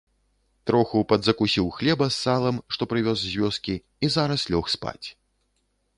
[0.69, 3.75] Троху падзакусіў хлеба з салам, што прывёз з вёскі,
[4.09, 5.07] і зараз лёг спаць.